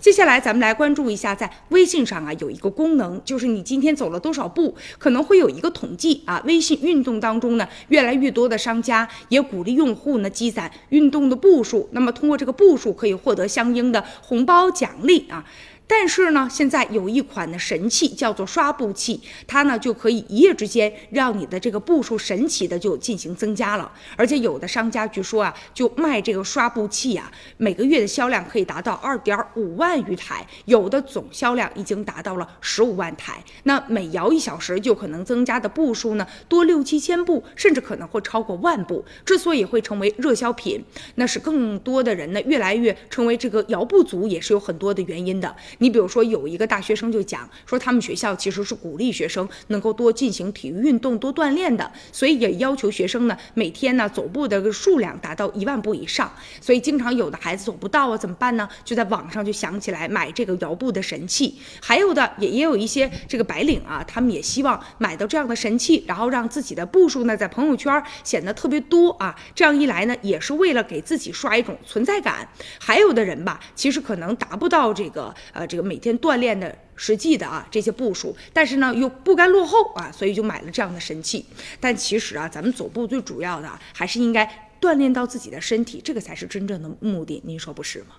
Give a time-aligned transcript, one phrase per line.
[0.00, 6.42] 接下来咱们来关注一下，在微信上啊有一个功能，就是你今天走了多少步，可能会有一个统计啊。
[6.46, 15.44] 微信运动当中呢，越来越多的商家也鼓励用户呢积攒运动的步数，那么通过这个步数可以获得相应的红包奖励啊。
[15.92, 23.90] 但是呢，现在有一款的神器叫做刷步器，它呢就可以一夜之间让你的这个步数神奇的就进行增加了。
[24.16, 33.42] 而且有的商家据说啊，就卖这个刷步器啊，每个月的销量可以达到二点五万余台，有的总销量已经达到了十五万台。
[33.64, 39.04] 那每摇一小时就可能增加的步数呢，多六七千步，甚至可能会超过万步。
[39.26, 40.84] 之所以会成为热销品，
[41.16, 45.56] 那是更多的人呢越来越成为这个摇步族，也是有很多的原因的。
[45.80, 56.30] 你比如说，有一个大学生就讲说，他们学校其实是鼓励学生能够多进行体育运动、多锻炼的，所以也要求学生呢每天呢走步的数量达到一万步以上。
[56.60, 58.68] 所以经常有的孩子走不到啊，怎么办呢？
[58.84, 61.56] 就在网上就想起来买这个摇步的神器。
[61.80, 67.90] 还有的也也有一些这个白领啊，他们也希望买到这样的神器，然后让自己的步数呢在朋友圈
[68.22, 69.34] 显得特别多啊。
[69.54, 72.46] 这样一来呢，也是为了给自己刷一种存在感。
[72.78, 75.66] 还有的人吧，其实可能达不到这个呃。
[75.70, 81.46] 这个每天锻炼的实际的啊这些步数，但是呢又不甘落后啊，所以就买了这样的神器。
[81.78, 87.40] 但其实啊，咱们走步最主要的还是应该锻炼到自己的身体，这个才是真正的目的。
[87.44, 88.16] 您说不是吗？